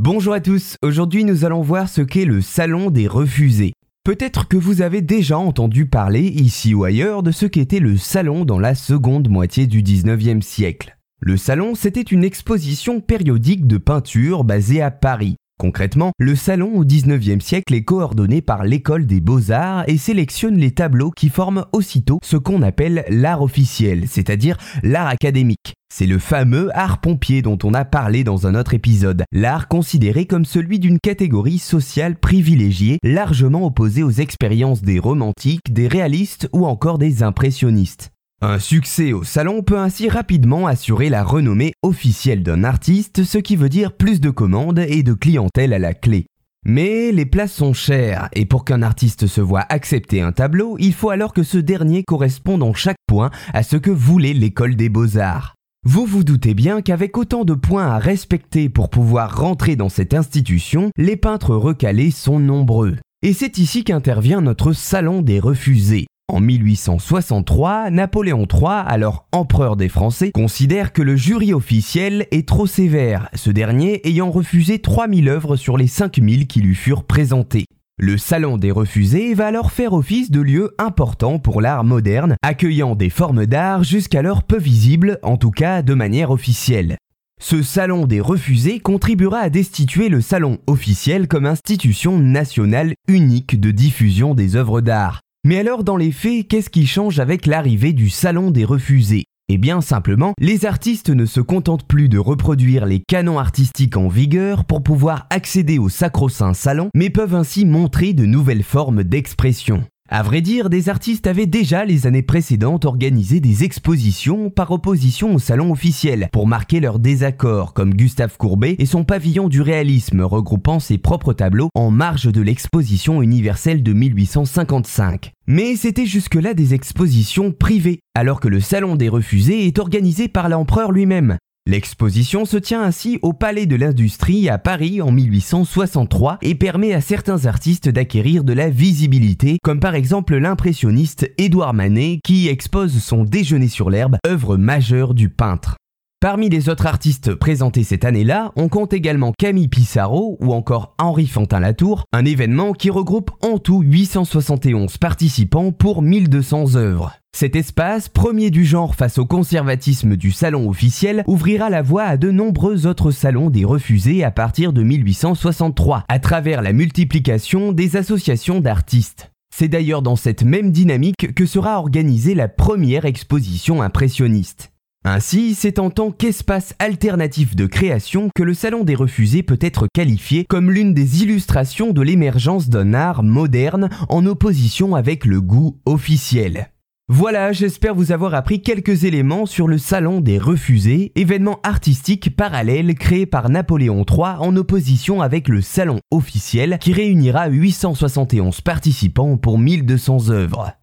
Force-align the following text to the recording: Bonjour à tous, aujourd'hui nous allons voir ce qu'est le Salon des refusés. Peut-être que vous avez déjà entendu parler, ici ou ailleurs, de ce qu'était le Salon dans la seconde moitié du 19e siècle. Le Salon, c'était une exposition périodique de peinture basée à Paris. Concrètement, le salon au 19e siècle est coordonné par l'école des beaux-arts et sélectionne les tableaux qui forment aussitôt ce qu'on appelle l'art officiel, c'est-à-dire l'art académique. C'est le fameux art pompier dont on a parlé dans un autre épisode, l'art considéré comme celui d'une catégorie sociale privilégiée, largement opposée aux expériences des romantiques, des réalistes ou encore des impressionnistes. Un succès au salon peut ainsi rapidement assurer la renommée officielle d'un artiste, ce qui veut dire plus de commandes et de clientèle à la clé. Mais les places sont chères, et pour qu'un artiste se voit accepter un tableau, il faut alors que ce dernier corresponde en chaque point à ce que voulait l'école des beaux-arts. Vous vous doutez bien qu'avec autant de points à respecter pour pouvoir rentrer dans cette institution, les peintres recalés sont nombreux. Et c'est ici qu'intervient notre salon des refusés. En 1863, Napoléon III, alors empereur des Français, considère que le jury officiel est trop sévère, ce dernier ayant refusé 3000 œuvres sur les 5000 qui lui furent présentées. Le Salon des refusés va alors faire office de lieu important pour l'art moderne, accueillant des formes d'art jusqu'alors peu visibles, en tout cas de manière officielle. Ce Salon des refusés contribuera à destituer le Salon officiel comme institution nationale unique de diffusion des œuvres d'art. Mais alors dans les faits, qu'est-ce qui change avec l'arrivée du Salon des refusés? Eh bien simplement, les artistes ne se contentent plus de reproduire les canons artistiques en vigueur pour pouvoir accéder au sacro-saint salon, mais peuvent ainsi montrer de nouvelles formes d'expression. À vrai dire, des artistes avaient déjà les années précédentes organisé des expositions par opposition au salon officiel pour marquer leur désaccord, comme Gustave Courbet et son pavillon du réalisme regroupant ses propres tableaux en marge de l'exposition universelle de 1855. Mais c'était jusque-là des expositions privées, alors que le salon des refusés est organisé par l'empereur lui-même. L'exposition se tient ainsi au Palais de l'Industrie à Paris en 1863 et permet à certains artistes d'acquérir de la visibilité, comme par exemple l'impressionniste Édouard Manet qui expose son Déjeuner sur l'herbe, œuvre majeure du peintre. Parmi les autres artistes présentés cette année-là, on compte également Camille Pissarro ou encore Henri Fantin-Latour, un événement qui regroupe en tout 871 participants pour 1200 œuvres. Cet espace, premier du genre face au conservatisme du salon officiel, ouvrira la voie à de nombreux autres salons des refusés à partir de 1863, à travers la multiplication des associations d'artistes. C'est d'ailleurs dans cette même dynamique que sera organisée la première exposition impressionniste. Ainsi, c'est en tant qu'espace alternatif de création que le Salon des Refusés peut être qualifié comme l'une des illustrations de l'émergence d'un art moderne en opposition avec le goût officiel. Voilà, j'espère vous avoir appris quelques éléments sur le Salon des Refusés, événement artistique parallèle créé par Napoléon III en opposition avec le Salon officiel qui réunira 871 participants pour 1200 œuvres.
Bonjour 0.00 0.32
à 0.32 0.38
tous, 0.38 0.76
aujourd'hui 0.80 1.24
nous 1.24 1.44
allons 1.44 1.60
voir 1.60 1.88
ce 1.88 2.02
qu'est 2.02 2.24
le 2.24 2.40
Salon 2.40 2.88
des 2.88 3.08
refusés. 3.08 3.72
Peut-être 4.04 4.46
que 4.46 4.56
vous 4.56 4.80
avez 4.80 5.02
déjà 5.02 5.36
entendu 5.36 5.86
parler, 5.86 6.22
ici 6.22 6.72
ou 6.72 6.84
ailleurs, 6.84 7.24
de 7.24 7.32
ce 7.32 7.46
qu'était 7.46 7.80
le 7.80 7.96
Salon 7.96 8.44
dans 8.44 8.60
la 8.60 8.76
seconde 8.76 9.28
moitié 9.28 9.66
du 9.66 9.82
19e 9.82 10.40
siècle. 10.40 10.96
Le 11.18 11.36
Salon, 11.36 11.74
c'était 11.74 12.00
une 12.00 12.22
exposition 12.22 13.00
périodique 13.00 13.66
de 13.66 13.76
peinture 13.76 14.44
basée 14.44 14.82
à 14.82 14.92
Paris. 14.92 15.34
Concrètement, 15.58 16.12
le 16.18 16.36
salon 16.36 16.76
au 16.76 16.84
19e 16.84 17.40
siècle 17.40 17.74
est 17.74 17.82
coordonné 17.82 18.40
par 18.42 18.62
l'école 18.62 19.06
des 19.06 19.20
beaux-arts 19.20 19.82
et 19.88 19.98
sélectionne 19.98 20.56
les 20.56 20.70
tableaux 20.70 21.10
qui 21.10 21.30
forment 21.30 21.64
aussitôt 21.72 22.20
ce 22.22 22.36
qu'on 22.36 22.62
appelle 22.62 23.04
l'art 23.08 23.42
officiel, 23.42 24.04
c'est-à-dire 24.06 24.56
l'art 24.84 25.08
académique. 25.08 25.74
C'est 25.92 26.06
le 26.06 26.20
fameux 26.20 26.70
art 26.76 27.00
pompier 27.00 27.42
dont 27.42 27.58
on 27.64 27.74
a 27.74 27.84
parlé 27.84 28.22
dans 28.22 28.46
un 28.46 28.54
autre 28.54 28.74
épisode, 28.74 29.24
l'art 29.32 29.66
considéré 29.66 30.26
comme 30.26 30.44
celui 30.44 30.78
d'une 30.78 31.00
catégorie 31.00 31.58
sociale 31.58 32.14
privilégiée, 32.14 32.98
largement 33.02 33.66
opposée 33.66 34.04
aux 34.04 34.10
expériences 34.10 34.82
des 34.82 35.00
romantiques, 35.00 35.72
des 35.72 35.88
réalistes 35.88 36.48
ou 36.52 36.66
encore 36.66 36.98
des 36.98 37.24
impressionnistes. 37.24 38.10
Un 38.40 38.60
succès 38.60 39.12
au 39.12 39.24
salon 39.24 39.62
peut 39.62 39.80
ainsi 39.80 40.08
rapidement 40.08 40.68
assurer 40.68 41.08
la 41.08 41.24
renommée 41.24 41.72
officielle 41.82 42.44
d'un 42.44 42.62
artiste, 42.62 43.24
ce 43.24 43.36
qui 43.36 43.56
veut 43.56 43.68
dire 43.68 43.90
plus 43.90 44.20
de 44.20 44.30
commandes 44.30 44.78
et 44.78 45.02
de 45.02 45.12
clientèle 45.12 45.72
à 45.72 45.80
la 45.80 45.92
clé. 45.92 46.26
Mais 46.64 47.10
les 47.10 47.26
places 47.26 47.52
sont 47.52 47.72
chères, 47.72 48.28
et 48.34 48.46
pour 48.46 48.64
qu'un 48.64 48.82
artiste 48.82 49.26
se 49.26 49.40
voit 49.40 49.66
accepter 49.68 50.20
un 50.20 50.30
tableau, 50.30 50.76
il 50.78 50.94
faut 50.94 51.10
alors 51.10 51.32
que 51.32 51.42
ce 51.42 51.58
dernier 51.58 52.04
corresponde 52.04 52.62
en 52.62 52.74
chaque 52.74 53.00
point 53.08 53.30
à 53.54 53.64
ce 53.64 53.76
que 53.76 53.90
voulait 53.90 54.34
l'école 54.34 54.76
des 54.76 54.88
beaux-arts. 54.88 55.56
Vous 55.84 56.06
vous 56.06 56.22
doutez 56.22 56.54
bien 56.54 56.80
qu'avec 56.80 57.18
autant 57.18 57.44
de 57.44 57.54
points 57.54 57.88
à 57.88 57.98
respecter 57.98 58.68
pour 58.68 58.88
pouvoir 58.88 59.36
rentrer 59.36 59.74
dans 59.74 59.88
cette 59.88 60.14
institution, 60.14 60.92
les 60.96 61.16
peintres 61.16 61.56
recalés 61.56 62.12
sont 62.12 62.38
nombreux. 62.38 62.98
Et 63.22 63.32
c'est 63.32 63.58
ici 63.58 63.82
qu'intervient 63.82 64.42
notre 64.42 64.72
salon 64.72 65.22
des 65.22 65.40
refusés. 65.40 66.06
En 66.30 66.40
1863, 66.40 67.88
Napoléon 67.88 68.46
III, 68.52 68.84
alors 68.86 69.26
empereur 69.32 69.76
des 69.76 69.88
Français, 69.88 70.30
considère 70.30 70.92
que 70.92 71.00
le 71.00 71.16
jury 71.16 71.54
officiel 71.54 72.26
est 72.32 72.46
trop 72.46 72.66
sévère, 72.66 73.30
ce 73.32 73.48
dernier 73.48 74.06
ayant 74.06 74.30
refusé 74.30 74.78
3000 74.78 75.30
œuvres 75.30 75.56
sur 75.56 75.78
les 75.78 75.86
5000 75.86 76.46
qui 76.46 76.60
lui 76.60 76.74
furent 76.74 77.04
présentées. 77.04 77.64
Le 77.98 78.18
Salon 78.18 78.58
des 78.58 78.70
refusés 78.70 79.32
va 79.32 79.46
alors 79.46 79.72
faire 79.72 79.94
office 79.94 80.30
de 80.30 80.42
lieu 80.42 80.74
important 80.76 81.38
pour 81.38 81.62
l'art 81.62 81.82
moderne, 81.82 82.36
accueillant 82.42 82.94
des 82.94 83.10
formes 83.10 83.46
d'art 83.46 83.82
jusqu'alors 83.82 84.42
peu 84.42 84.58
visibles, 84.58 85.18
en 85.22 85.38
tout 85.38 85.50
cas 85.50 85.80
de 85.80 85.94
manière 85.94 86.30
officielle. 86.30 86.98
Ce 87.40 87.62
Salon 87.62 88.06
des 88.06 88.20
refusés 88.20 88.80
contribuera 88.80 89.38
à 89.38 89.48
destituer 89.48 90.10
le 90.10 90.20
Salon 90.20 90.58
officiel 90.66 91.26
comme 91.26 91.46
institution 91.46 92.18
nationale 92.18 92.92
unique 93.08 93.58
de 93.58 93.70
diffusion 93.70 94.34
des 94.34 94.56
œuvres 94.56 94.82
d'art. 94.82 95.22
Mais 95.48 95.58
alors 95.58 95.82
dans 95.82 95.96
les 95.96 96.12
faits, 96.12 96.46
qu'est-ce 96.46 96.68
qui 96.68 96.86
change 96.86 97.20
avec 97.20 97.46
l'arrivée 97.46 97.94
du 97.94 98.10
Salon 98.10 98.50
des 98.50 98.66
refusés? 98.66 99.24
Eh 99.48 99.56
bien 99.56 99.80
simplement, 99.80 100.34
les 100.38 100.66
artistes 100.66 101.08
ne 101.08 101.24
se 101.24 101.40
contentent 101.40 101.88
plus 101.88 102.10
de 102.10 102.18
reproduire 102.18 102.84
les 102.84 103.00
canons 103.08 103.38
artistiques 103.38 103.96
en 103.96 104.08
vigueur 104.08 104.66
pour 104.66 104.82
pouvoir 104.82 105.26
accéder 105.30 105.78
au 105.78 105.88
sacro-saint 105.88 106.52
salon, 106.52 106.90
mais 106.94 107.08
peuvent 107.08 107.34
ainsi 107.34 107.64
montrer 107.64 108.12
de 108.12 108.26
nouvelles 108.26 108.62
formes 108.62 109.04
d'expression. 109.04 109.84
À 110.10 110.22
vrai 110.22 110.40
dire, 110.40 110.70
des 110.70 110.88
artistes 110.88 111.26
avaient 111.26 111.44
déjà 111.44 111.84
les 111.84 112.06
années 112.06 112.22
précédentes 112.22 112.86
organisé 112.86 113.40
des 113.40 113.64
expositions 113.64 114.48
par 114.48 114.70
opposition 114.70 115.34
au 115.34 115.38
salon 115.38 115.70
officiel 115.70 116.30
pour 116.32 116.46
marquer 116.46 116.80
leur 116.80 116.98
désaccord, 116.98 117.74
comme 117.74 117.92
Gustave 117.92 118.38
Courbet 118.38 118.76
et 118.78 118.86
son 118.86 119.04
pavillon 119.04 119.48
du 119.48 119.60
réalisme 119.60 120.22
regroupant 120.22 120.80
ses 120.80 120.96
propres 120.96 121.34
tableaux 121.34 121.68
en 121.74 121.90
marge 121.90 122.32
de 122.32 122.40
l'exposition 122.40 123.20
universelle 123.20 123.82
de 123.82 123.92
1855. 123.92 125.32
Mais 125.46 125.76
c'était 125.76 126.06
jusque-là 126.06 126.54
des 126.54 126.72
expositions 126.72 127.52
privées, 127.52 128.00
alors 128.14 128.40
que 128.40 128.48
le 128.48 128.60
salon 128.60 128.96
des 128.96 129.10
refusés 129.10 129.66
est 129.66 129.78
organisé 129.78 130.26
par 130.28 130.48
l'empereur 130.48 130.90
lui-même. 130.90 131.36
L'exposition 131.68 132.46
se 132.46 132.56
tient 132.56 132.82
ainsi 132.82 133.18
au 133.20 133.34
Palais 133.34 133.66
de 133.66 133.76
l'Industrie 133.76 134.48
à 134.48 134.56
Paris 134.56 135.02
en 135.02 135.10
1863 135.12 136.38
et 136.40 136.54
permet 136.54 136.94
à 136.94 137.02
certains 137.02 137.44
artistes 137.44 137.90
d'acquérir 137.90 138.42
de 138.42 138.54
la 138.54 138.70
visibilité, 138.70 139.58
comme 139.62 139.78
par 139.78 139.94
exemple 139.94 140.38
l'impressionniste 140.38 141.30
Édouard 141.36 141.74
Manet 141.74 142.20
qui 142.24 142.48
expose 142.48 142.98
son 143.02 143.22
Déjeuner 143.22 143.68
sur 143.68 143.90
l'herbe, 143.90 144.16
œuvre 144.26 144.56
majeure 144.56 145.12
du 145.12 145.28
peintre. 145.28 145.76
Parmi 146.20 146.48
les 146.48 146.70
autres 146.70 146.86
artistes 146.86 147.34
présentés 147.34 147.84
cette 147.84 148.06
année-là, 148.06 148.50
on 148.56 148.70
compte 148.70 148.94
également 148.94 149.34
Camille 149.38 149.68
Pissarro 149.68 150.38
ou 150.40 150.54
encore 150.54 150.94
Henri 150.98 151.26
Fantin-Latour, 151.26 152.04
un 152.14 152.24
événement 152.24 152.72
qui 152.72 152.88
regroupe 152.88 153.30
en 153.42 153.58
tout 153.58 153.82
871 153.82 154.96
participants 154.96 155.70
pour 155.70 156.00
1200 156.00 156.76
œuvres. 156.76 157.17
Cet 157.38 157.54
espace, 157.54 158.08
premier 158.08 158.50
du 158.50 158.64
genre 158.64 158.96
face 158.96 159.18
au 159.18 159.24
conservatisme 159.24 160.16
du 160.16 160.32
salon 160.32 160.68
officiel, 160.68 161.22
ouvrira 161.28 161.70
la 161.70 161.82
voie 161.82 162.02
à 162.02 162.16
de 162.16 162.32
nombreux 162.32 162.86
autres 162.86 163.12
salons 163.12 163.48
des 163.48 163.64
refusés 163.64 164.24
à 164.24 164.32
partir 164.32 164.72
de 164.72 164.82
1863, 164.82 166.04
à 166.08 166.18
travers 166.18 166.62
la 166.62 166.72
multiplication 166.72 167.70
des 167.70 167.96
associations 167.96 168.60
d'artistes. 168.60 169.30
C'est 169.54 169.68
d'ailleurs 169.68 170.02
dans 170.02 170.16
cette 170.16 170.42
même 170.42 170.72
dynamique 170.72 171.34
que 171.34 171.46
sera 171.46 171.78
organisée 171.78 172.34
la 172.34 172.48
première 172.48 173.04
exposition 173.04 173.82
impressionniste. 173.82 174.72
Ainsi, 175.04 175.54
c'est 175.54 175.78
en 175.78 175.90
tant 175.90 176.10
qu'espace 176.10 176.74
alternatif 176.80 177.54
de 177.54 177.66
création 177.66 178.30
que 178.34 178.42
le 178.42 178.52
Salon 178.52 178.82
des 178.82 178.96
Refusés 178.96 179.44
peut 179.44 179.58
être 179.60 179.86
qualifié 179.94 180.44
comme 180.44 180.72
l'une 180.72 180.92
des 180.92 181.22
illustrations 181.22 181.92
de 181.92 182.02
l'émergence 182.02 182.68
d'un 182.68 182.94
art 182.94 183.22
moderne 183.22 183.88
en 184.08 184.26
opposition 184.26 184.96
avec 184.96 185.24
le 185.24 185.40
goût 185.40 185.78
officiel. 185.86 186.68
Voilà, 187.10 187.52
j'espère 187.52 187.94
vous 187.94 188.12
avoir 188.12 188.34
appris 188.34 188.60
quelques 188.60 189.04
éléments 189.04 189.46
sur 189.46 189.66
le 189.66 189.78
Salon 189.78 190.20
des 190.20 190.38
Refusés, 190.38 191.10
événement 191.14 191.58
artistique 191.62 192.36
parallèle 192.36 192.94
créé 192.96 193.24
par 193.24 193.48
Napoléon 193.48 194.04
III 194.06 194.36
en 194.40 194.54
opposition 194.56 195.22
avec 195.22 195.48
le 195.48 195.62
Salon 195.62 196.00
officiel 196.10 196.76
qui 196.78 196.92
réunira 196.92 197.48
871 197.48 198.60
participants 198.60 199.38
pour 199.38 199.58
1200 199.58 200.28
œuvres. 200.28 200.74